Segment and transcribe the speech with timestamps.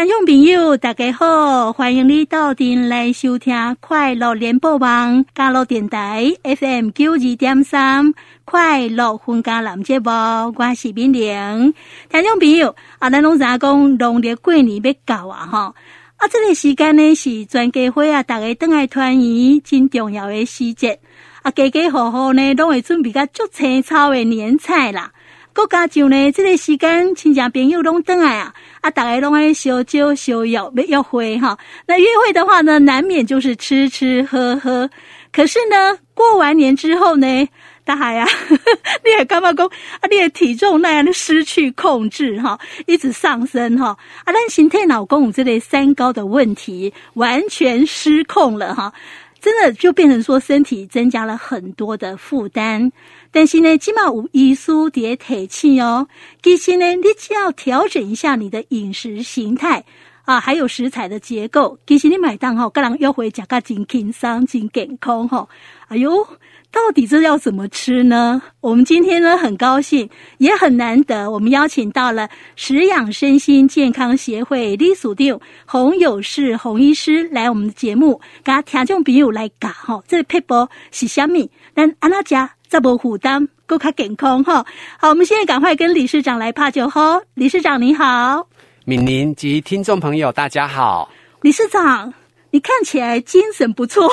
[0.00, 8.14] 听众朋友，大家好，欢迎你到店来收听快乐联播网加入电台 FM 九二点三
[8.46, 10.08] 快乐分家男节目，
[10.56, 11.74] 我是敏玲。
[12.08, 15.74] 听众朋友，啊，咱拢知影讲农历过年要到啊，哈，
[16.16, 20.98] 啊，这个时间呢是全家伙啊，大家回来团圆真重要的时节，
[21.42, 25.12] 啊，家家户户呢都会准备个足青草的年菜啦。
[25.54, 28.54] 国家就呢，这个时间亲戚朋友拢回来啊。
[28.80, 31.58] 啊，大家拢爱烧酒烧药，没约会哈。
[31.86, 34.88] 那约会的话呢，难免就是吃吃喝喝。
[35.32, 37.48] 可是呢，过完年之后呢，
[37.84, 38.26] 大海呀，
[39.04, 40.08] 你也干嘛讲啊？
[40.10, 43.88] 你的体重那样的失去控制哈，一直上升哈。
[44.24, 48.92] 啊，但身体老公这类三高的问题完全失控了哈，
[49.40, 52.90] 真的就变成说身体增加了很多的负担。
[53.32, 56.06] 但是呢，起码有医师在提醒哦。
[56.42, 59.84] 其实呢，你只要调整一下你的饮食形态
[60.24, 65.48] 啊，还有食材的结构，其实你买单吼，个人约会食个真轻松、真健康吼。
[65.88, 66.26] 哎呦，
[66.72, 68.40] 到底这要怎么吃呢？
[68.60, 81.50] 我们今天呢，很高兴，也很难得，我们邀请到了食养身心健康协会理事长洪有士洪医师来我们的节目，给他听众朋友来讲哈，这个撇步是虾米？
[81.74, 82.50] 咱安那家？
[82.68, 84.64] 再无负担，够卡健康哈。
[84.96, 87.20] 好，我们现在赶快跟理事长来怕酒喝。
[87.34, 88.46] 理事长你好，
[88.84, 91.10] 敏玲及听众朋友大家好。
[91.42, 92.14] 理事长，
[92.52, 94.08] 你看起来精神不错，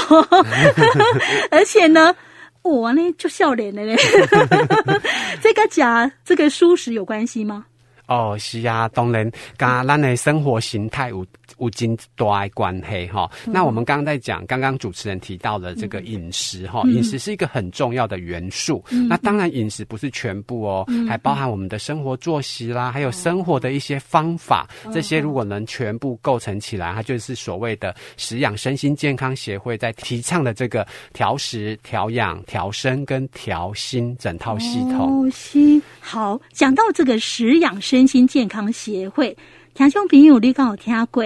[1.52, 2.16] 而且呢，
[2.68, 3.96] 我呢就笑脸了嘞。
[5.42, 7.66] 这个假，这个舒适有关系吗？
[8.08, 11.26] 哦，是啊，当然，跟咱的生活形态有
[11.60, 13.30] 有真大的关系哈。
[13.46, 18.84] 那我们刚刚在讲，刚刚主持人提到的这个饮食哈，饮、嗯、食是一个很重要的元素。
[18.92, 35.26] 嗯、那当然，饮食不是全部哦、嗯，还包含我们的生活作息啦，还有生活的一些方法，嗯、这些如果能全部构成起来，它就是所谓的食养身心健康协会在提倡的这个调食、调养、调身跟调心整套系统。
[35.26, 38.08] 哦，是好，讲到这个食养身。
[38.08, 39.36] 心健康协会，
[39.74, 41.22] 听众朋友，你刚好听过？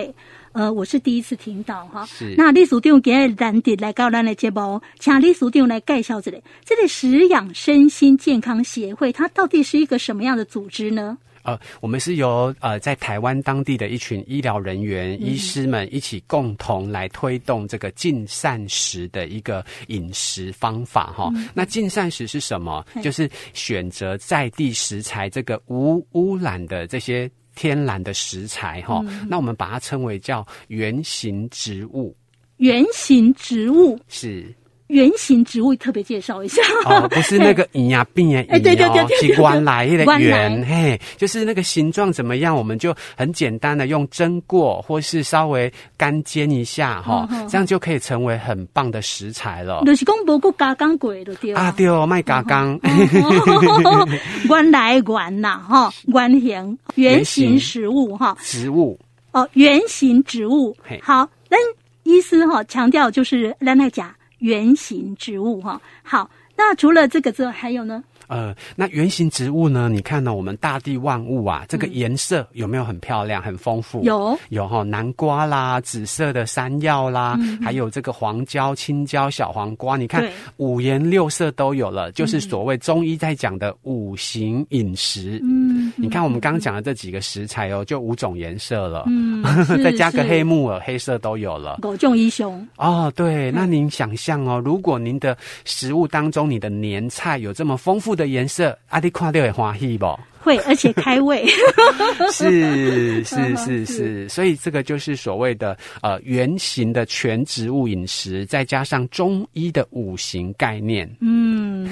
[0.54, 2.04] 呃，我是第一次听到哈。
[2.08, 2.34] 是。
[2.36, 6.42] 那李署长今日难得来到咱的节目，请李署长来介绍这里。
[6.66, 11.16] 这个食养身心健康协会，它到底是一个什么样的组织呢？
[11.44, 21.50] 呃，我们是由呃在台湾当地的一群医疗人员、嗯、医师们一起共同来推动这个净膳食的一个饮食方法哈、嗯。
[21.54, 22.86] 那净膳食是什么？
[23.02, 29.28] 就是选择在地食材，这个无污染的这些天然的食材哈、嗯。
[29.30, 32.16] 那我们把它称为叫原型植物。
[32.58, 34.54] 原型植物是。
[34.92, 49.82] 原型植物特别介绍一下哦，不是那个圆呀变呀， 哎对对对对，是原来的圆嘿，就是那个形状怎么样，我们就很简单的用蒸过或是稍微干煎一下哈、嗯，这样就可以成为很棒的食材了。
[49.86, 52.80] 就是讲无过加工过的对啊，对哦，卖加工。
[54.50, 59.00] 原来圆呐哈，原型原型食物哈，植物
[59.32, 60.76] 哦，圆形植物。
[61.02, 61.58] 好，那
[62.04, 64.14] 医师哈强调就是让大家。
[64.42, 68.04] 圆形植物哈，好，那除了这个之外，还有呢？
[68.32, 69.90] 呃，那圆形植物呢？
[69.90, 70.34] 你看呢？
[70.34, 74.02] 我们大地万物啊，这个颜色有没有很漂亮、很丰富？
[74.04, 80.26] 有有哈，南瓜啦，紫色的山药啦，嗯、还有这个黄椒、青椒、小黄瓜，你看
[80.56, 85.38] 五颜六色都有了，就是所谓中医在讲的五行饮食。
[85.44, 89.04] 嗯，你看我们刚刚讲的这几个食材哦，就五种颜色了。
[89.12, 89.44] 嗯，
[89.84, 91.82] 再加个黑木耳，黑色都有了。
[91.84, 98.21] 五种英雄哦，对，那您想象哦，如果您的食物当中，你的年菜有这么丰富的。
[98.22, 100.06] 的颜色，阿弟看到会欢喜不？
[100.44, 101.46] 会，而且开胃。
[102.34, 111.08] 是是是是，所以这个就是所谓的呃圆形的全植物饮食，再加上中医的五行概念。
[111.20, 111.88] 嗯，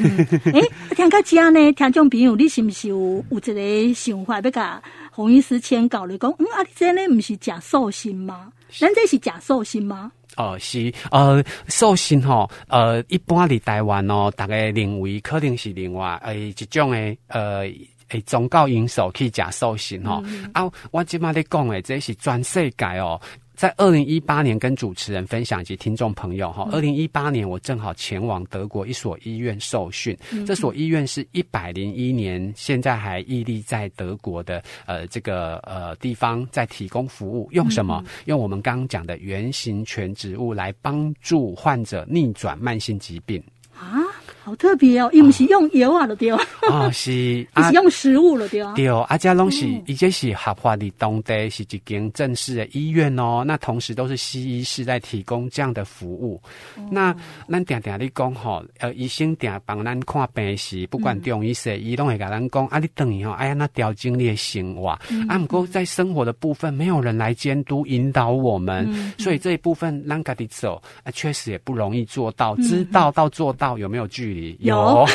[0.46, 4.40] 哎、欸， 听到这呢，听众朋友，你是不是有有这个想法？
[4.42, 8.52] 要甲洪医师签稿来讲，嗯，阿弟真的不是假寿星吗？
[8.80, 10.12] 咱这是假寿星吗？
[10.39, 17.63] 哦，是呃，寿星吼，呃，一般伫台湾哦，大概认为可能是另外诶一种诶，呃，
[18.07, 20.24] 诶宗教因素去食寿星吼。
[20.53, 23.19] 啊，我即马咧讲诶，这是全世界哦。
[23.60, 30.18] 在二零一八年，跟主持人分享及听众朋友哈，二零一八年我正好前往德国一所医院受训，
[30.48, 38.02] 这所医院是一百零一年，现在还屹立在德国的呃这个呃地方，在提供服务，用什么？
[38.28, 43.44] 用我们刚刚讲的原型全植物来帮助患者逆转慢性疾病。
[43.78, 44.00] 啊，
[44.50, 46.44] 好特别哦，又不是用油啊，对吧？
[46.72, 48.74] 哦，是， 是用食物了，对哦？
[48.75, 53.44] 对，阿家拢是，伊这是合法的当地是一间正式的医院哦。
[53.46, 56.42] 那同时都是西医是在提供这样的服务。
[56.90, 57.16] 那
[57.48, 64.88] 咱定定你讲吼，呃，医生定帮咱看病时，不管中医西医，拢会甲咱讲，啊，你等于吼，哎呀，那调整你的生活，
[65.28, 74.38] 啊，不过在生活的部分，没有人来监督引导我们，所以这一部分咱家己走，啊，确实也不容易做到，知道到做到有没有距离？
[74.59, 75.07] 有。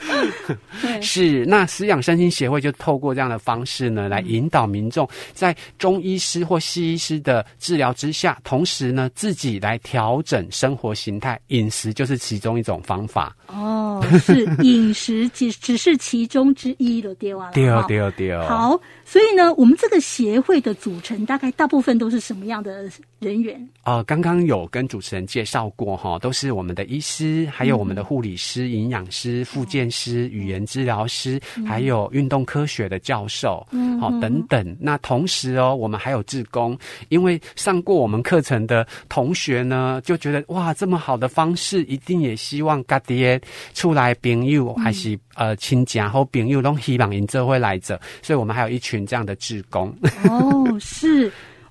[1.02, 13.34] 是，那食养身心协会就透过这样的方式呢，来引导民众在中医师或西医师的治疗之下，同时呢，自己来调整生活形态，饮食就是其中一种方法。
[13.46, 17.50] 哦，是饮食只只是其中之一了， 对啊，
[17.88, 18.46] 对对对。
[18.46, 23.68] 好，所以呢，我们这个协会的组成大概大部分都是什么样的人员？
[23.84, 33.66] 呃，刚刚有跟主持人介绍过哈，都是我们的医师，还有我们的护理师、营养师、复健师、语言治疗师，还有运动科学的教授，
[34.00, 34.76] 好等等。
[34.80, 43.40] 那同时哦，我们还有志工，因为上过我们课程的同学呢，就觉得哇，这么好的方式，一定也希望家爹
[43.74, 49.94] 出来朋友还是呃亲戚或朋友都希望因这会来着，所以我们还有一群这样的志工。
[50.28, 51.30] 哦，是。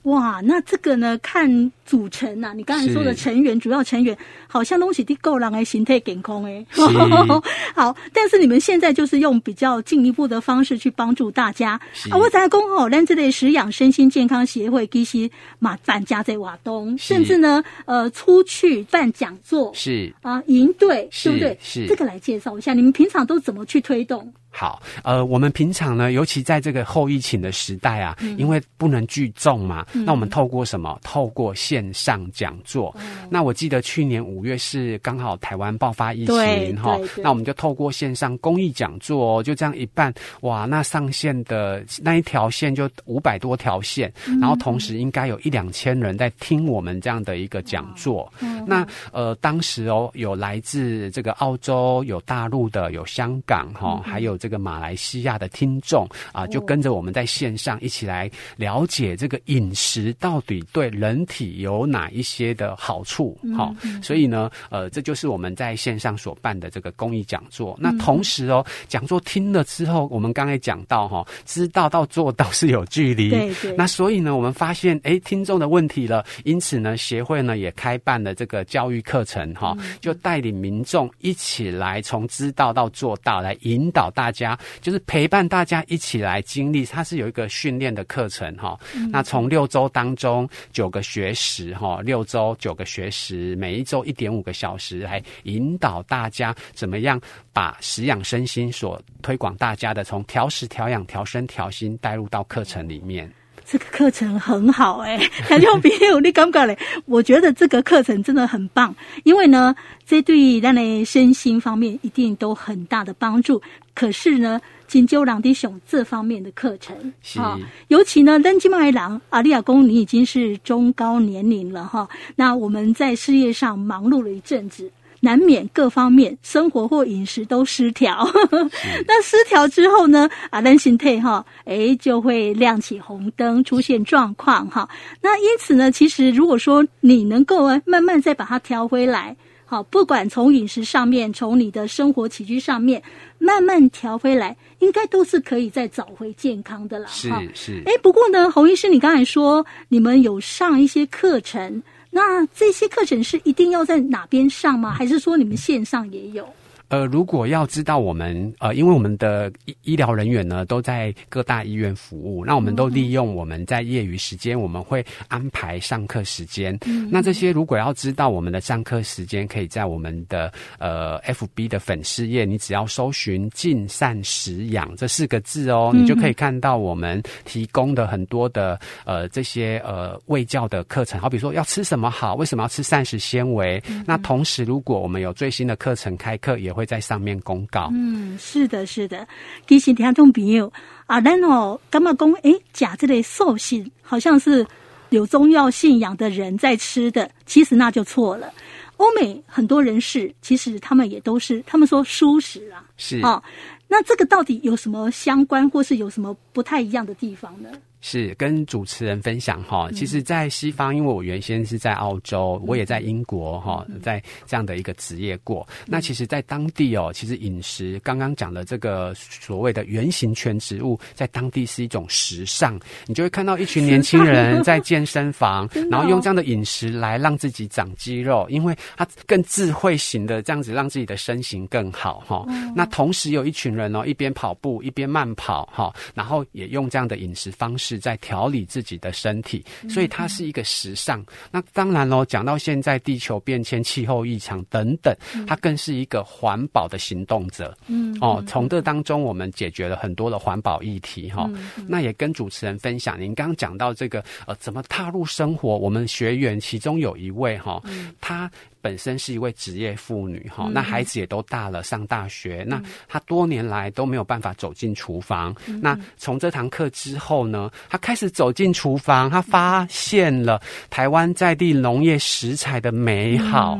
[0.10, 1.18] 哇，那这个呢？
[1.22, 4.16] 看组成呐、啊，你刚才说的成员，主要成员
[4.48, 6.66] 好像东西的够让哎，形态健康哎，
[7.76, 7.96] 好。
[8.14, 11.80] 但是你们现在就是用比较进一步的方式去帮助大家
[12.10, 12.18] 啊。
[12.18, 15.30] 我在恭候，咱这类食养身心健康协会其实
[15.60, 21.58] 嘛办家在瓦东，甚至呢，呃，出去办讲座是啊，营队对不对？
[21.62, 24.32] 是这个来介绍一下，你们平常都怎么去推动？
[24.51, 31.00] 好，呃，我们平常呢，尤其在这个后疫情的时代啊，嗯、因为不能聚众嘛，嗯、那我们透过什么？
[31.04, 32.94] 透过线上讲座。
[33.00, 40.12] 嗯、那我记得去年五月是刚好台湾爆发疫情哈，那我们就透过线上公益讲座，哦就这样一办，
[40.42, 48.30] 哇，那上线的那一条线就五百多条线，嗯、然后同时应该有一两千人在听我们这样的一个讲座。
[48.42, 54.38] 嗯、那呃，当时哦，有来自这个澳洲，有大陆的，有香港哈，还有。
[54.39, 63.38] 这个马来西亚的听众啊，就跟着我们在线上一起来了解这个饮食到底对人体有哪一些的好处。
[63.56, 67.77] 好，所以呢，呃，这就是我们在线上所办的这个公益讲座。
[67.80, 73.30] 那同时哦，讲座听了之后，我们刚才讲到哈，知道到做到是有距离。
[73.30, 73.75] 对对。
[73.75, 84.40] 那所以呢，我们发现哎，听众的问题了，因此呢，协会呢也开办了这个教育课程哈，就带领民众一起来从知道到做到，来引导大家。
[84.40, 88.80] 家就是陪伴大家一起来经历，它是有一个训练的课程哈。
[88.96, 97.20] 嗯、那从六周当中九个学时哈，六周九个学时，每一周一点五个小时，来引导大家怎么样
[97.52, 103.30] 把食养身心所推广大家的，从调食、调养、调身、调心带入到课程里面。
[103.71, 106.75] 这个课程很好哎、欸，感觉比有你感觉嘞？
[107.06, 109.75] 我觉得这个课程真的很棒，因为呢，
[110.07, 113.62] 这对咱的身心方面一定都很大的帮助。
[113.94, 116.95] 可是呢，金鸠郎弟兄这方面的课程
[117.36, 122.10] 啊、哦，尤其呢，登金麦郎阿利亚公，你已经是中高年龄了哈、哦。
[122.36, 124.92] 那我们在事业上忙碌了一阵子。
[125.21, 128.25] 难免各方面生活或饮食都失调，
[128.71, 130.30] 是 那失调之后呢？
[130.50, 134.88] 啊，人形态哈，哎，就会亮起红灯，出现状况哈。
[135.21, 143.01] 那因此呢，其实如果说你能够慢慢再把它调回来，好，不管从饮食上面，从你的生活起居上面
[143.38, 147.08] 慢慢调回来，应该都是可以再找回健康的啦。
[147.10, 147.84] 是是。
[147.86, 151.84] 哎，不过呢，洪医师，你刚才说你们有上一些课程。
[152.12, 154.92] 那这些课程是一定要在哪边上吗？
[154.94, 156.48] 还是说你们线上也有？
[156.89, 166.75] 呃，如果要知道我们呃，因为我们的医医疗人员呢都在各大医院服务，那我们都利用我们在业余时间，我们会安排上课时间。
[166.88, 183.79] 嗯，那这些如果要知道我们的上课时间，可以在我们的呃 FB 的粉丝页，你只要搜寻“尽善食养”这四个字哦，你就可以看到我们提供的很多的呃这些呃卫教的课程，好比说要吃什么好，为什么要吃膳食纤维？
[183.88, 186.78] 嗯，那同时，如果我们有最新的课程开课，也会。
[186.79, 187.89] 会在上面公告。
[187.93, 189.27] 嗯，是的，是的。
[189.67, 190.71] 提醒听众朋友
[191.05, 192.31] 啊，然后干嘛讲？
[192.43, 194.65] 哎，假这类寿喜好像是
[195.09, 198.51] 有宗教信仰的人在吃的，其实那就错了。
[198.98, 203.43] 欧美很多人士其实他们也都是，他们说素食啊，是啊。
[203.88, 207.69] 那这个到底有什么相关，或是有什么不太一样的地方呢？
[208.01, 215.68] 是跟主持人分享哈，其实，在西方，因为我原先是在澳洲，我也在英国哈，在这样的一个职业过。
[215.86, 222.79] 那其实，在当地哦，其实饮食刚刚讲的这个所谓的圆形全植物，在当地是一种时尚。
[223.06, 232.46] 你就会看到一群年轻人在健身房， 然后用这样的饮食来让自己长肌肉，因为他更智慧型的这样子让自己的身形更好哈。
[232.75, 237.88] 那同时有一群人哦，一边跑步一边慢跑哈，然后也用这样的饮食方式。
[237.89, 241.25] 是在调理自己的身体，所以它是一个时尚。
[241.50, 245.12] 那当然喽，讲到现在地球变迁、气候异常等等，
[245.48, 247.75] 它更是一个环保的行动者。
[247.88, 251.50] 嗯，哦，从这当中我们解决了很多的环保议题哈。
[251.88, 255.75] 那也跟主持人分享，您刚刚讲到这个呃，怎么踏入生活？
[255.75, 257.81] 我们学员其中有一位哈，
[258.22, 258.50] 他。
[258.81, 265.55] 本身是一位职业妇女哈，那孩子也都大了，上大学，那她多年来都没有办法走进厨房。
[265.81, 273.79] 那从这堂课之后呢，她开始走进厨房，她发现了台湾在地农业食材的美好，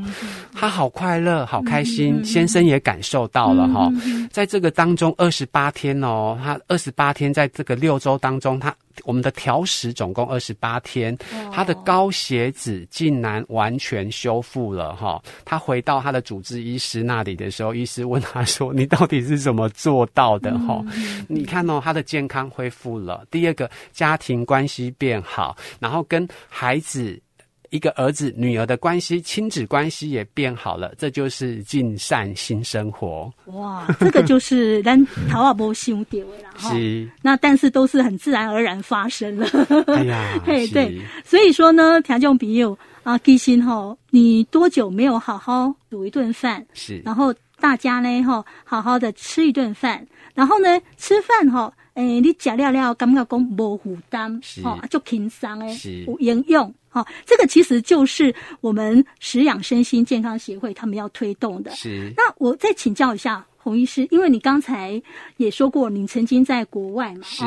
[0.54, 2.24] 她好快乐，好开心。
[2.24, 3.90] 先生也感受到了哈，
[4.32, 8.76] 在这个当中二十八天哦，她二十八天在这个六周当中，她。
[9.04, 11.18] 我们的调食总共二十八天，
[11.52, 15.22] 他的高血脂竟然完全修复了哈！
[15.46, 20.84] 他回到他的主治医师那里的时候，医师问他说：“你到底是怎么做到的？”哈，
[21.28, 23.26] 你看哦，他的健康恢复了。
[23.32, 27.20] 第二个，家庭关系变好，然后跟孩子。
[27.70, 33.32] 一个儿子女儿的关系，亲子关系也变好了，这就是尽善新生活。
[33.46, 37.10] 哇，这个就是咱头啊无想到的啦， 是。
[37.22, 39.48] 那但是都是很自然而然发生了。
[39.88, 41.00] 哎呀， 嘿，对。
[41.24, 46.66] 所以说呢，听众朋友啊，其实齁，你多久没有好好煮一顿饭？
[46.74, 47.02] 是。
[47.06, 56.74] 然后大家呢，吼，好好的吃一顿饭，然后呢，吃饭吼，诶，你吃了了，感觉讲无负担，吼，就轻松诶，有营养。
[56.90, 61.70] 好，这个其实就是我们食养身心健康协会他们要推动的。
[61.72, 62.12] 是。
[62.18, 65.00] 那我再请教一下洪医师，因为你刚才
[65.38, 67.46] 也说过，你曾经在国外嘛，是。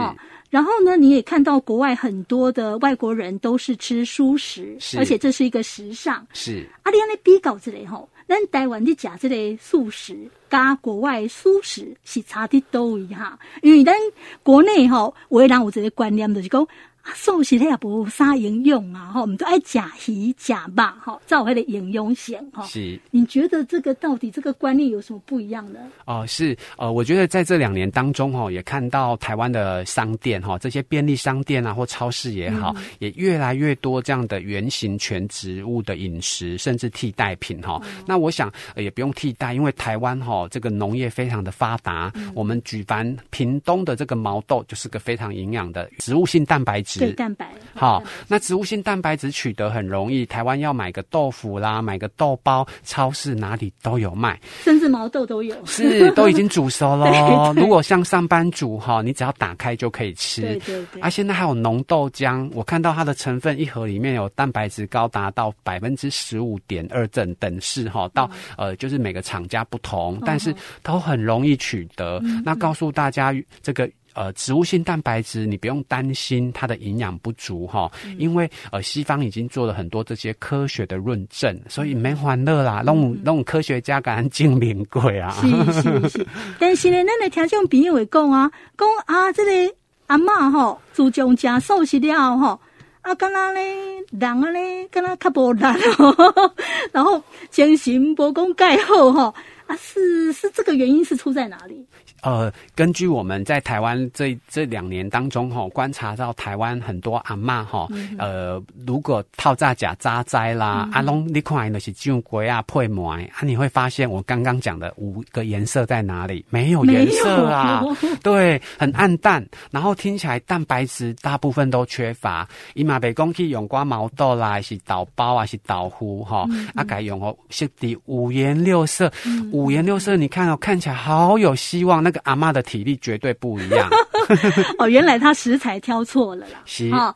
[0.48, 6.24] 然后呢，你也看到国外很多的外国人都是吃蔬食，而且这是一个时尚。
[6.32, 6.64] 是。
[6.84, 10.16] 阿里安的比较之类吼，咱台湾的假这类素食，
[10.48, 13.94] 跟国外素食是差的多一哈，因为咱
[14.42, 16.64] 国内吼，我也让我这个观念就是讲。
[17.14, 22.64] 素食它也不啥营养啊，哈，我们都爱假鱼假肉，哈，造回的营养性，哈。
[22.64, 25.80] 是，你觉得这个到底这个观念有什么不一样呢？
[26.06, 38.04] 哦、呃，是，呃，我觉得在这两年当中，哈，也看到台湾的商店，哈，这些便利商店啊，或超市也好，嗯、也越来越多这样的原形全植物的饮食，甚至替代品，哈、嗯。
[38.06, 46.91] 那我想、呃、也不用替代，因为台湾哈这个农业非常的发达，嗯、我们举凡屏东的这个毛豆就是个非常营养的植物性蛋白质。
[46.98, 57.52] 对蛋白好，那植物性蛋白质取得很容易，台湾要买个豆腐啦，买个豆包，超市哪里都有卖，甚至毛豆都有，是都已经煮熟了。
[57.56, 60.42] 如果像上班族哈，你只要打开就可以吃。
[60.42, 61.02] 对对对。
[61.02, 72.20] 啊，现在还有浓豆浆，我看到它的成分一盒里面有蛋白质高达到百分之十五点二正等式哈，到呃就是每个厂家不同，但是都很容易取得。
[72.44, 73.90] 那告诉大家这个。
[74.14, 85.30] 呃，植物性蛋白质，你不用担心它的营养不足哈，嗯、因为呃，西方已经做了很多这些科学的论证，所以没欢乐啦，那种那种科学家敢证明过啊。
[85.40, 86.26] 是是是，
[86.60, 89.74] 但是呢，咱来听种朋友会讲啊，讲啊，这个
[90.08, 92.60] 阿嬷吼，自从吃素食了吼，
[93.00, 93.62] 啊，干那咧，
[94.10, 95.62] 人啊咧，干那较无力
[95.98, 96.54] 哦，
[96.92, 99.34] 然后精神无讲介好吼，
[99.66, 101.86] 啊，是是这个原因是出在哪里？
[102.22, 116.44] 呃，根据我们在台湾这这两年当中哈，观察到台湾很多阿嬷哈，呃，如果套炸甲扎灾啦，阿龙你看那些旧龟啊配馍啊，你会发现我刚刚讲的五个颜色在哪里？
[116.48, 117.82] 没有颜色啊，
[118.22, 122.48] 对，很暗淡，然后听起来蛋白质大部分都缺乏。
[122.74, 129.10] 伊嘛被讲去用瓜毛豆啦，还是豆包啊，是豆腐哈，啊改用哦，是的五颜六色，
[129.50, 132.11] 五颜六色，你看哦，看起来好有希望那。
[132.12, 133.88] 这个阿妈的体力绝对不一样
[134.78, 136.58] 哦，原来他食材挑错了啦。
[136.66, 137.14] 是哦，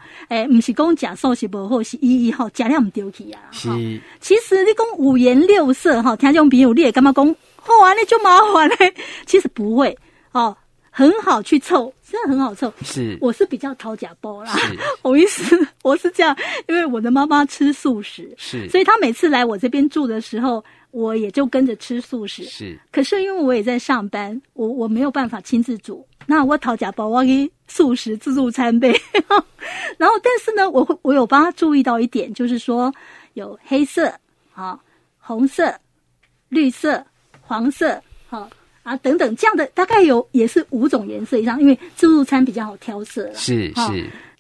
[0.48, 3.42] 不是讲假素是不好，是一一号假料唔丢弃啊。
[3.52, 3.68] 是，
[4.20, 7.26] 其实你讲五颜六色哈，听众朋友你也干嘛讲？
[7.56, 8.94] 好啊，那就麻烦嘞。
[9.26, 9.94] 其实不会
[10.32, 10.56] 哦，
[10.96, 12.72] 很好去凑，真的很好凑。
[12.82, 14.56] 是，我是比较讨假包啦。
[15.02, 16.34] 我意思，我是这样，
[16.68, 22.44] 因为我的妈妈吃素食，是，所以她每次来我这边住的时候，我也就跟着吃素食。
[22.44, 28.98] 是，可是因为我也在上班，我我没有办法亲自煮，那我讨假包我给素食自助餐呗。
[29.98, 32.90] 然后，但是呢，我会我有帮她注意到一点，就是说
[33.34, 34.10] 有黑色
[34.54, 34.80] 啊、
[35.18, 35.78] 红色、
[36.48, 37.04] 绿色、
[37.42, 38.02] 黄色，
[38.86, 43.28] 啊，等等，这样的大概有也是五种颜色以上，因为自助餐比较好挑色。
[43.34, 43.92] 是是、哦，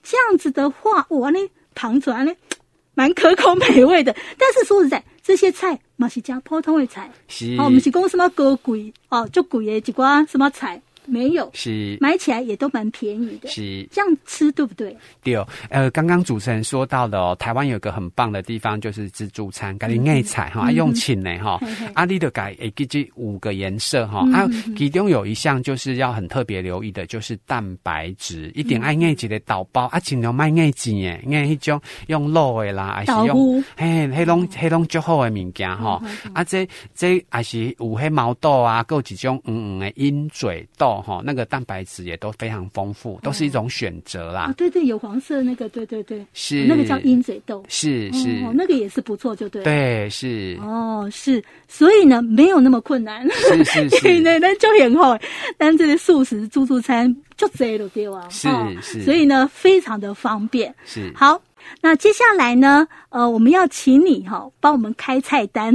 [0.04, 1.38] 这样子的话，我呢
[1.74, 2.32] 旁出来呢，
[2.94, 4.14] 蛮可口美味的。
[4.38, 10.80] 但是说实在，这些菜嘛是加普通的菜，是，哦，我们是讲什么高贵哦，就贵的几瓜什么菜。
[11.06, 11.96] 没有，是。
[12.00, 13.86] 买起来也都蛮便宜的，是。
[13.90, 14.96] 这样吃对不对？
[15.22, 15.34] 对，
[15.70, 21.60] 呃，刚刚主持人说到的哦，台湾有个很棒的地方就是自助餐，咖喱内菜哈，用请呢哈，
[21.94, 24.46] 阿里的改诶，给这五个颜色哈，啊，
[24.76, 40.95] 其中有一项就是要很特别留意的，就是蛋白质，一定爱爱几的豆包啊，尽量卖爱几耶，爱一种用肉的啦，还是用嘿，黑龙黑龙最好的物件哈，啊，这这还是有黑毛豆啊，各几种嗯嗯的鹰嘴豆。
[41.00, 44.42] 哈，那个蛋白质也都非常丰富，都是一种选择啦。
[44.42, 49.62] 啊，对对，有黄色那个，对对对，是那个叫鹰嘴豆，是是，哦那个也是不错，就对。
[49.62, 55.18] 对，是哦，是，所以呢，没有那么困难，是是 是，那那就很好。
[55.56, 58.28] 但这个素食自助餐就这了，对吧？
[58.30, 58.48] 是
[58.80, 60.74] 是，所以呢，非常的方便。
[60.84, 61.40] 是好。
[61.80, 62.86] 那接下来呢？
[63.10, 65.74] 呃，我们要请你哈，帮我们开菜单。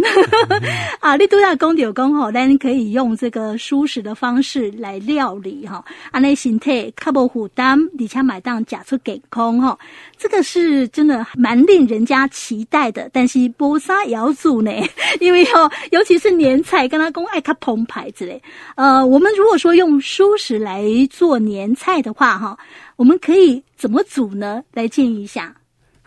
[0.99, 5.83] 啊，你都要公有公吼，但你可以用这个蔬食的方式来料理哈。
[6.11, 9.77] 啊，那形态卡不负担，你家买档假出给空哈。
[10.17, 14.71] 这个是真的蛮令人家期待的，但是波沙也要煮呢，
[15.19, 18.41] 因为哦，尤其是年菜，跟他公爱卡澎牌子嘞。
[18.75, 22.55] 呃，我们如果说用蔬食来做年菜的话哈，
[22.97, 24.61] 我们可以怎么煮呢？
[24.73, 25.55] 来建议一下。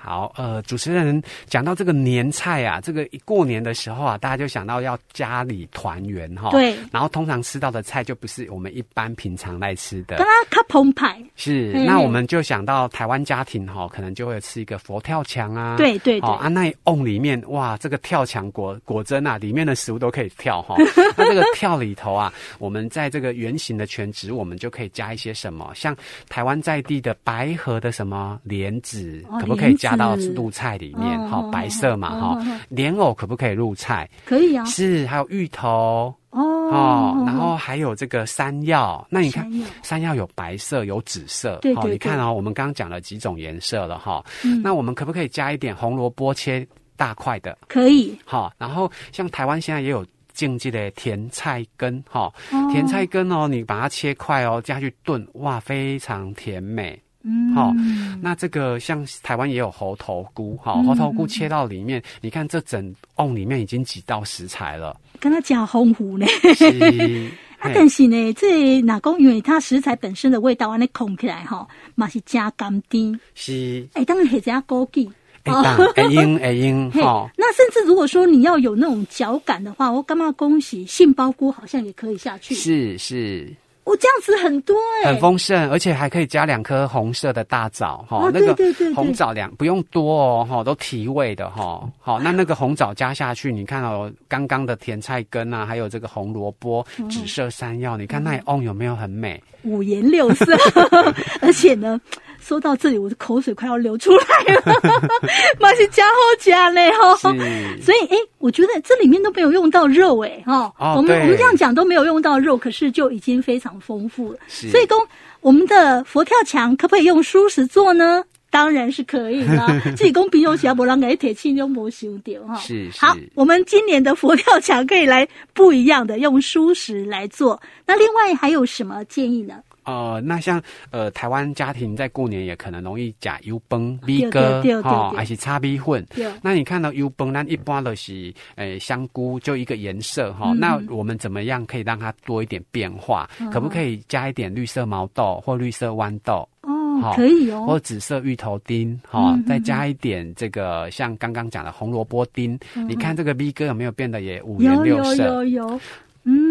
[0.05, 6.51] 好，呃，主持人讲到这个年菜啊，这个一过年的时候啊，大家就想到要家里团圆哈。
[6.51, 6.77] 对。
[6.93, 10.19] 然后通常吃到的菜就不是我们一般平常来吃的。
[10.51, 11.19] 卡澎湃。
[11.37, 11.73] 是。
[11.87, 15.79] 那我们就想到台湾家庭哈，可能就会吃一个佛跳墙啊。
[15.79, 16.29] 对对对。
[16.29, 20.77] 啊，那瓮里面哇，这个跳墙果果真啊，里面的食物都可以跳哈。
[21.17, 25.73] 那这个跳里头啊，我们在这个圆形的全植，我们就可以加一些什么？
[25.75, 25.97] 像
[26.29, 29.94] 台湾在地的白河的什么莲子，哦，可不可以加？
[29.97, 34.09] 到入菜里面，好、哦、白色嘛，哈、哦，莲藕可不可以入菜？
[34.25, 39.07] 可以啊，是还有芋头哦，哦，然后还有这个山药。
[39.09, 39.51] 那你看，
[39.83, 44.61] 山药有白色，有紫色，对，对，对，你看哦，我们刚刚讲了几种颜色了哈、嗯。
[44.63, 46.67] 那我们可不可以加一点红萝卜切
[46.97, 47.57] 大块的？
[47.69, 48.17] 可以。
[48.25, 52.33] 好，然后像台湾现在也有禁忌的甜菜根，哈，
[52.73, 57.01] 甜菜根哦，你把它切块哦，加去炖，哇，非常甜美。
[57.27, 57.73] 嗯，好，
[58.21, 66.27] 那这个像台湾也有猴头菇，哈、嗯，猴头菇切到里面，你看这整瓮里面已经几道食材了，跟它讲丰富呢。
[66.55, 73.19] 是 啊，但是呢，这哪公因为它食材本身的味道，安尼控起来哈，嘛是加甘甜。
[73.35, 75.11] 是，哎，当然还加枸杞，
[75.45, 75.53] 哎，
[75.97, 77.31] 哎英哎英，好。
[77.39, 82.55] 那甚至如果说你要有那种嚼感的话，我干嘛恭喜杏鲍菇好像也可以下去。
[82.55, 83.51] 是是。
[83.85, 88.57] 哦，这样子很多哎、欸，很丰盛，而且还可以加两颗红色的大枣哈、哦，那个
[88.95, 91.87] 红枣两不用多哦哈，都提味的哈。
[92.01, 99.43] 好，那那个红枣加下去，你看哦，刚刚的甜菜根啊，还有这个红萝卜、紫色山药，你看那哦有没有很美？
[99.65, 100.57] 五颜六色，
[101.41, 102.01] 而且呢。
[102.47, 104.63] 说到这里，我的口水快要流出来了，
[105.59, 114.39] 马是加好加嘞哈，所以哎、欸，我觉得这里面都没有用到肉哎哈，我们我们这样讲都没有用到肉，可是就已经非常丰富了。
[114.47, 114.99] 所以，公
[115.41, 118.23] 我们的佛跳墙可不可以用素食做呢？
[118.55, 119.67] 当然是可以啦。
[119.99, 122.55] 自己公平用起来不让给铁器用磨修掉哈。
[122.55, 127.61] 是，是，好，我们今年的佛跳墙可以来不一样的，用蔬食来做。
[127.85, 129.57] 那另外还有什么建议呢？
[129.83, 130.63] 呃，那像
[130.93, 136.07] 呃台湾家庭在过年也可能容易加油崩 B 哥哈，还是炒米粉。
[136.41, 140.59] 那你看到油崩，那一般都是诶、呃、香菇就一个颜色哈、嗯。
[140.59, 143.29] 那我们怎么样可以让它多一点变化？
[143.41, 146.49] 嗯、可不可以加一点绿色毛豆或绿色豌豆？
[146.63, 146.73] 哦，
[147.13, 147.67] 可以哦。
[147.67, 152.89] 或紫色芋头丁哈、嗯，再加一点这个像刚刚讲的红萝卜丁、嗯。
[152.89, 155.15] 你看这个逼哥有没有变得也五颜六色？
[155.17, 155.69] 有有有。
[155.71, 155.81] 有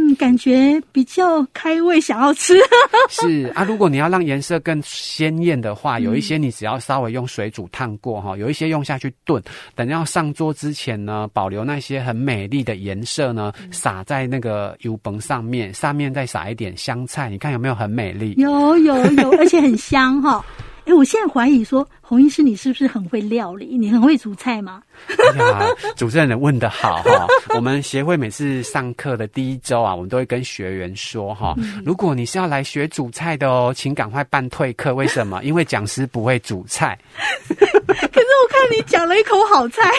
[0.04, 2.58] 嗯，感觉比较开胃，想要吃。
[3.10, 9.42] 是啊，如果你要让颜色更鲜艳的话，有一些你只要稍微用水煮烫过哈，有一些用下去炖，
[9.76, 18.34] 等要上桌之前呢，保留那些很美丽的颜色呢，撒在那个油崩上面，上面再撒一点香菜，你看有没有很美丽？
[18.38, 20.44] 有有有，而且很香哈。
[20.86, 23.78] 哎，我现在怀疑说，洪医师，你是不是很会料理？
[23.78, 24.84] 你很会煮菜吗？
[25.08, 25.66] 哎呀，
[25.96, 27.26] 主持人问的好哈！
[27.56, 34.94] 我们协会每次上课的第一周啊，我们都会跟学员说哈，如果你是要来学煮菜的哦，请赶快办退课。
[34.94, 35.42] 为什么？
[35.44, 37.00] 因为讲师不会煮菜。
[37.48, 39.90] 可是我看你讲了一口好菜，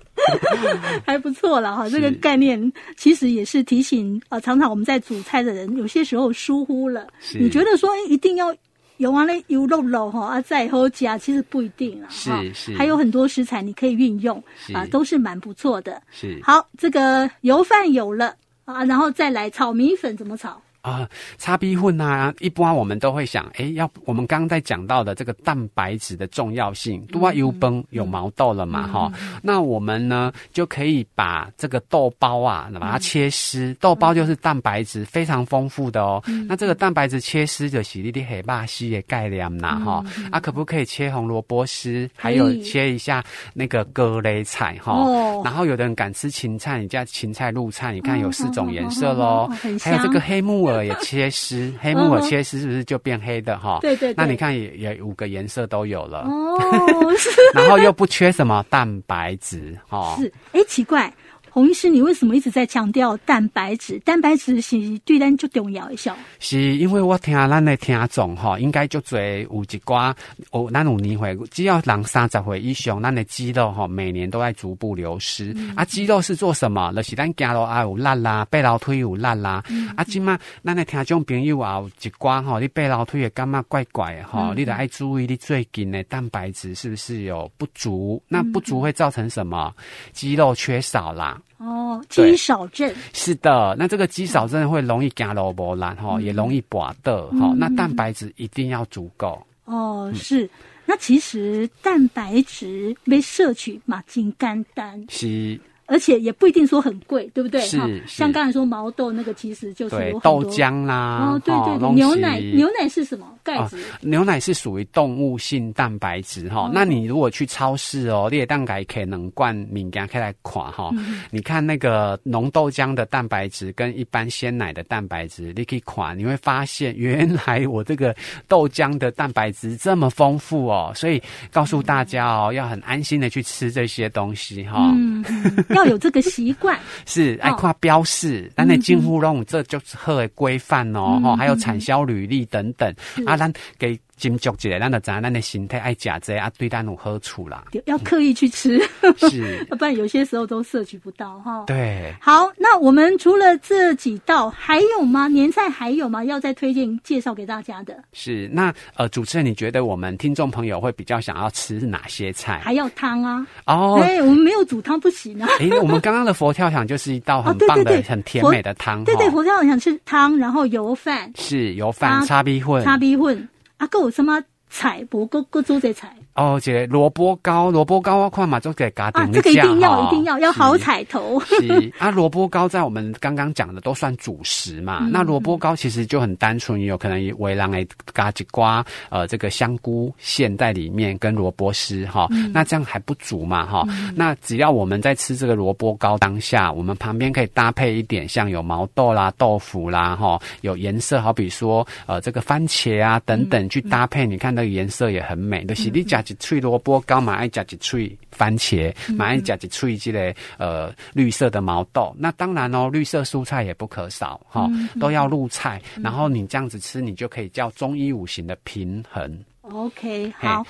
[1.06, 1.88] 还不错了哈。
[1.88, 7.06] 这个概念其实也是提醒啊，常常我们在煮菜的人，有些时候疏忽了。
[7.32, 8.54] 你觉得说一定要？
[9.00, 14.36] 有完了油肉肉哈啊，再后加其实不一定啊，是是，还有很多食材你可以运用
[14.74, 16.02] 啊，都是蛮不错的。
[16.10, 18.36] 是好，这个油饭有了
[18.66, 20.60] 啊，然后再来炒米粉怎么炒？
[20.82, 29.12] 啊，炒米粉啊，一般我们都会想，哎，要我们刚刚在讲到的这个蛋白质的重要性，都要油崩有毛豆了嘛，哈、
[29.42, 36.22] 那我们呢就可以把这个豆包啊，把它切丝、嗯，豆包就是蛋白质非常丰富的哦。
[36.26, 42.08] 嗯、那这个蛋白质切丝就是你的黑霸西的概念呐，哈、嗯，啊，可不可以切红萝卜丝？
[42.16, 50.69] 还有切一下那个各类菜哈、哦，然后有的人敢吃芹菜，你加芹菜、露菜，你看有四种颜色喽、哦，还有这个黑木耳。
[50.84, 53.78] 也切丝， 黑木耳切丝是不是就变黑的哈？
[53.82, 57.12] 对对，那你看也也五个颜色都有了哦，
[57.54, 60.16] 然后又不缺什么蛋白质哈？
[60.20, 61.12] 是，哎，奇怪。
[61.52, 63.98] 洪医师，你为什么一直在强调蛋白质？
[64.04, 70.14] 蛋白质是对咱就重要的，小是因为我听咱的听众哈，应该就最有一寡
[70.52, 75.52] 哦，咱有年会，只要人三十岁以上，咱的肌肉哈，每年都在逐步流失。
[75.56, 76.92] 嗯、啊，肌肉是做什么？
[76.94, 79.64] 就是咱走路啊有力啦，背楼梯有力啦。
[79.68, 88.22] 嗯、啊，今嘛咱的听众朋友啊有一寡哈，你背楼梯也感觉怪怪的哈、嗯，你得爱注意你最近的蛋白质是不是有不足？
[88.28, 89.74] 那不足会造成什么？
[90.12, 91.40] 肌肉缺少啦。
[91.62, 97.52] 哦，肌少症是的，那这个肌少症会容易走路不懒哈，也容易拔的哈。
[97.54, 99.46] 那蛋白质一定要足够。
[99.66, 100.48] 哦，是。
[100.86, 105.04] 那其实蛋白质被摄取嘛，真简单。
[105.10, 105.60] 是。
[105.90, 107.60] 而且也不一定说很贵，对不对？
[107.62, 111.32] 是，是像刚才说毛豆那个，其实就是有豆浆啦。
[111.32, 113.26] 哦，对对对，牛奶，牛奶是什么？
[113.42, 113.80] 钙质、哦。
[114.02, 116.70] 牛奶是属于动物性蛋白质哈、哦。
[116.72, 120.90] 那你如果去超市哦，你也大概可以能灌敏感开来款哈。
[121.32, 128.14] 你看那个浓豆浆的蛋白质跟一般鲜奶的蛋白质，你可以款，你会发现原来我这个
[128.46, 130.92] 豆浆的蛋白质这么丰富哦。
[130.94, 134.78] 所以告诉大家哦，要很安心的去吃这些东西哈。
[134.78, 135.24] 哦嗯
[135.84, 142.94] 要有这个习惯， 是爱看标示，那那进户弄这就是很规范哦，哈、嗯，还有产销履历等等，
[143.26, 143.98] 啊，咱给。
[144.20, 147.64] 斟酌一下，咱的咱咱的身体爱吃这啊，对咱有好处啦。
[147.86, 148.78] 要刻意去吃，
[149.16, 151.64] 是，要 不然有些时候都摄取不到哈。
[151.66, 155.26] 对，好，那我们除了这几道，还有吗？
[155.28, 156.22] 年菜还有吗？
[156.24, 157.96] 要再推荐介绍给大家的？
[158.12, 162.60] 是，那呃，主持人，你觉得我们听众朋友会比较想要吃哪些菜？
[162.62, 163.46] 还要汤啊？
[163.64, 165.48] 哦，哎，我们没有煮汤不行啊。
[165.58, 169.02] 哎，我们刚刚的佛跳墙就是一道很棒的、很甜美的汤。
[169.04, 173.48] 对对，佛跳墙是汤，然后油饭是油饭，叉逼混，叉米粉。
[173.80, 175.04] 啊，还有什么菜？
[175.10, 176.08] 不，各各做这菜。
[176.34, 181.38] 哦，这个萝卜糕，萝卜糕我看嘛，就给家庭啊，这个一定要，一定要，要好彩头。
[181.40, 185.00] 是，啊，萝卜糕在我们刚刚讲的都算主食嘛。
[185.02, 192.28] 嗯、那萝卜糕其实就很单纯，有可能为让诶嘎吉瓜，呃，这个香菇馅在里面跟萝卜丝哈。
[192.54, 194.14] 那这样还不足嘛哈、嗯？
[194.16, 206.20] 那只要我们在吃这个萝卜糕当下，我们旁边可以搭配一点像有毛豆啦、豆腐啦哈，有颜色，好比说呃这个番茄啊等等去搭配，嗯、你看那个颜色也很美就是你加。
[206.20, 212.14] 一脆萝卜糕嘛，爱加一脆番茄，买爱加一脆这个呃绿色的毛豆。
[212.16, 214.70] 那当然哦，绿色蔬菜也不可少哈、哦，
[215.00, 215.80] 都要入菜。
[215.96, 219.44] 然后你这样子吃，你就可以叫中医五行的平衡。
[219.62, 220.64] OK，好。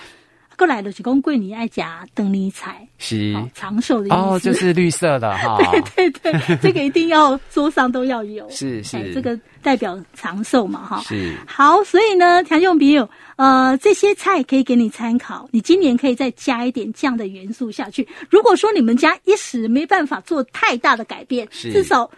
[0.60, 5.56] 过来的是讲桂林爱加灯尼菜，是、哦、长寿的意思哦，就是绿色的 哈。
[5.96, 11.00] 对对对，这个一定要桌上都要有，是是，这个代表长寿嘛哈。
[11.00, 18.06] 是好，所以呢，田用朋友，呃，这些菜可以给你参考，你今年可以再加一点这样的元素下去。
[18.28, 22.10] 如果说你们家一时没办法做太大的改变，至少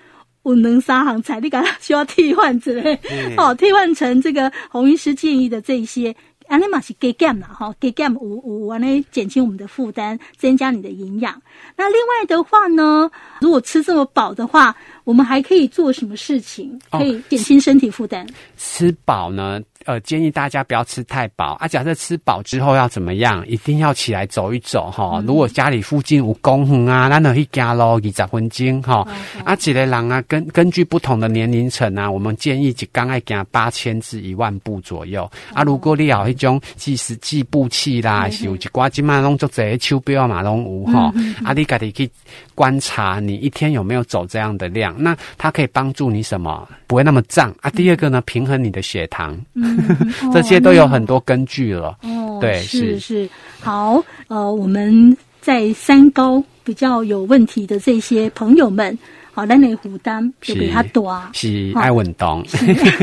[0.42, 2.98] 五能三行菜，你敢需要替换之类，
[3.37, 6.12] 哦，替换成这个洪医师建议的这些。
[6.52, 11.40] 安尼嘛是加减啦，哈，加减有有安尼减轻我们的负担，增加你的营养。
[11.74, 13.10] 那另外的话呢，
[13.40, 18.26] 如果吃这么饱的话，我们还可以做什么事情可以减轻身体负担？
[18.26, 19.62] 哦，吃饱呢？
[19.85, 21.66] 呃，建议大家不要吃太饱啊。
[21.66, 23.47] 假设吃饱之后要怎么样？
[23.49, 25.18] 一定要起来走一走哈。
[25.21, 29.07] 嗯、如果家里附近有公园啊，那就去走路二十分钟哈。
[29.45, 35.25] 啊，几个人啊，根根据不同的年龄层啊，我们建议一刚爱走八千至一万步左右。
[35.25, 41.12] 哦、啊，如果你有迄种计时计步器啦，是有一挂即马拢做这手表嘛拢有哈。
[41.45, 42.11] 啊，你家己去
[42.55, 46.68] 观察你一天有没有走这样的量，那它可以帮助你什么？
[46.92, 47.70] 不会那么胀啊。
[47.70, 49.35] 第二个呢，平衡你的血糖。
[49.55, 49.78] 嗯
[50.31, 51.96] 这些都有很多根据了。
[52.02, 53.28] 哦，对，是是，是。
[53.61, 58.98] 好，呃，我们在三高比较有问题的这些朋友们，
[59.33, 62.44] 好，咱的负担就给他多啊，是爱运动，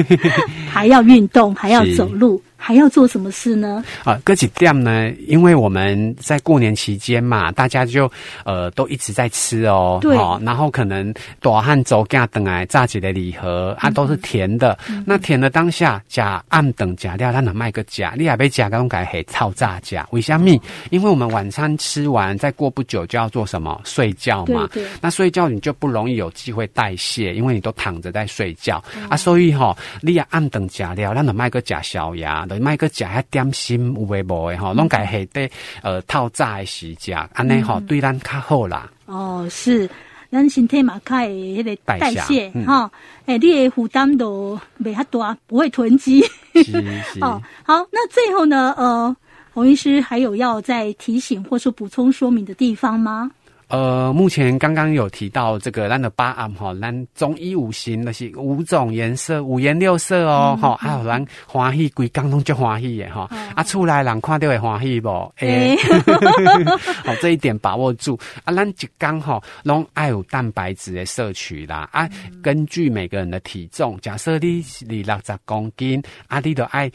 [0.69, 2.39] 还要运动，还要走路。
[2.61, 3.83] 还要做什么事呢？
[4.03, 5.09] 啊，搁一点呢？
[5.27, 8.11] 因为我们在过年期间嘛，大家就
[8.43, 14.77] 呃都一直在吃哦，对，哦、然后可能大汉走家等来炸几的礼盒啊，都是甜的。
[14.89, 20.05] 嗯、那甜的当下加暗等加料，它能卖个假，你还被加刚改黑超炸假？
[20.11, 20.49] 为什么？
[20.89, 23.79] 因为我们晚餐吃完，再过不久就要做什么？
[23.85, 24.67] 睡觉嘛。
[24.73, 24.89] 对对。
[24.99, 32.45] 那睡觉你就不容易有机会代谢，因为你都躺着在睡觉、嗯、啊，所以哈、哦，你要暗等加料，它能卖个假小牙。
[32.57, 35.49] 卖个食遐点心有诶无诶吼，拢家下底
[35.83, 38.89] 呃透早诶时食，安尼吼对咱较好啦。
[39.05, 39.89] 哦，是，
[40.31, 42.89] 咱身体嘛较会迄个代谢哈，
[43.25, 46.23] 诶、嗯欸，你诶负担都袂遐大，不会囤积。
[47.21, 49.15] 哦，好，那最后呢，呃，
[49.53, 53.29] 洪医师还有要再提醒或是补充说明的地方吗？
[53.69, 65.31] 呃，目前刚刚有提到这个咱的八暗哈，咱中医五行那些五种颜色，五颜六色哦，哈、嗯，还有咱欢喜，规工拢就欢喜的哈，嗯、啊，厝内人看到会欢喜不？
[65.37, 66.65] 诶、欸，
[67.05, 68.19] 好， 这一点把握住。
[68.43, 72.09] 啊，咱一工哈，拢爱有蛋白质的摄取啦，啊，
[72.41, 76.91] 根据每个人的体重，假设你你六十公斤，啊，你都爱。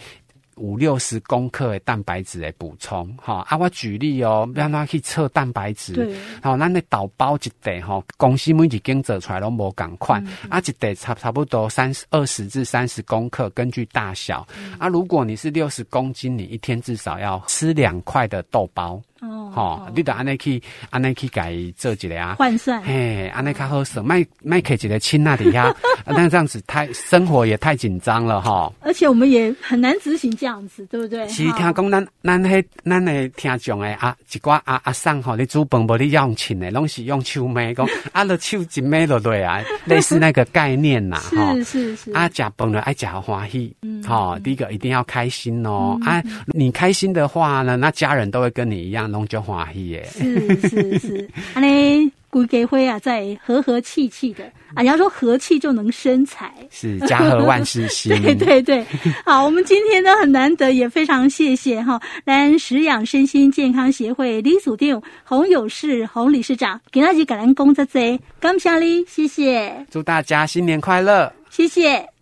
[0.57, 3.45] 五六十公克的蛋白质的补充，哈。
[3.49, 3.57] 啊！
[3.57, 10.29] 我举例哦，让他去测蛋白质，好，咱的豆包一袋哈，公司每一间做出来都无共款，嗯。
[10.45, 19.01] 嗯啊，一袋差差不多三十二十至三十公克，根据大小，嗯、啊，如果你是六十公斤，你一天至少要吃两块的豆包。
[19.31, 28.71] 哦，好，你得安尼去，安尼去改做一个啊，换算，嘿，安尼较好省，卖卖客一个亲那底下，那这样子太生活也太紧张了哈。
[28.81, 31.27] 而且我们也很难执行这样子，对不对？
[31.29, 49.05] 是听讲咱咱迄咱的听众诶啊，一寡阿阿婶吼，你煮饭无你用钱的，拢是用手买讲，啊，落手一买落对啊，类似那个概念呐，哈，是是是，啊，食饭了爱食欢喜，嗯，好，第一个一定要开心哦，啊，你开心的话呢，那家人都会跟你一样。
[49.15, 54.45] 拢就欢喜耶，是是是，安尼规家伙啊，在和和气气的。
[54.75, 58.11] 啊，人家说和气就能生财，是家和万事兴。
[58.21, 58.85] 对对对，
[59.25, 72.14] 好，我们今天呢很难得，也非常谢谢哈，咱食养身心健康协会李祖定洪有事洪理事长，给大家感恩工作者，感谢你，谢谢，祝大家新年快乐，谢谢。